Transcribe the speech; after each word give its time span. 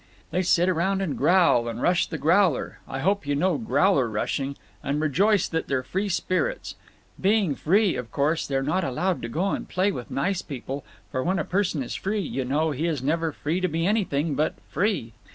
They 0.31 0.41
sit 0.41 0.67
around 0.67 1.01
and 1.03 1.15
growl 1.15 1.67
and 1.67 1.79
rush 1.79 2.07
the 2.07 2.17
growler—I 2.17 3.01
hope 3.01 3.27
you 3.27 3.35
know 3.35 3.59
growler 3.59 4.09
rushing—and 4.09 4.99
rejoice 4.99 5.47
that 5.47 5.67
they're 5.67 5.83
free 5.83 6.09
spirits. 6.09 6.73
Being 7.21 7.53
Free, 7.53 7.95
of 7.95 8.09
course, 8.09 8.47
they're 8.47 8.63
not 8.63 8.83
allowed 8.83 9.21
to 9.21 9.29
go 9.29 9.51
and 9.51 9.69
play 9.69 9.91
with 9.91 10.09
nice 10.09 10.41
people, 10.41 10.83
for 11.11 11.21
when 11.23 11.37
a 11.37 11.43
person 11.45 11.83
is 11.83 11.93
Free, 11.93 12.19
you 12.21 12.43
know, 12.43 12.71
he 12.71 12.87
is 12.87 13.03
never 13.03 13.31
free 13.31 13.59
to 13.61 13.67
be 13.67 13.85
anything 13.85 14.33
but 14.33 14.55
Free. 14.67 15.13